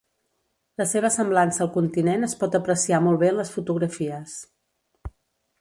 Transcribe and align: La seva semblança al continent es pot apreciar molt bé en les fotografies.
La 0.81 0.87
seva 0.91 1.11
semblança 1.15 1.61
al 1.67 1.69
continent 1.75 2.29
es 2.29 2.35
pot 2.41 2.59
apreciar 2.63 3.03
molt 3.09 3.23
bé 3.25 3.31
en 3.35 3.39
les 3.41 3.55
fotografies. 3.59 4.37